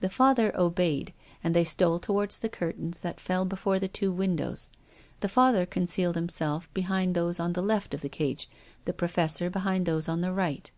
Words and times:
The 0.00 0.08
Father 0.08 0.58
obeyed, 0.58 1.12
and 1.44 1.54
they 1.54 1.62
stole 1.62 1.98
towards 1.98 2.38
the 2.38 2.48
curtains 2.48 3.00
that 3.00 3.20
fell 3.20 3.44
before 3.44 3.78
the 3.78 3.86
two 3.86 4.10
windows. 4.10 4.70
The 5.20 5.28
Father 5.28 5.66
concealed 5.66 6.14
himself 6.14 6.72
behind 6.72 7.14
those 7.14 7.38
on 7.38 7.52
the 7.52 7.60
left 7.60 7.92
of 7.92 8.00
the 8.00 8.08
cage, 8.08 8.48
the 8.86 8.94
Professor 8.94 9.50
behind 9.50 9.84
those 9.84 10.08
on 10.08 10.22
the 10.22 10.32
right. 10.32 10.70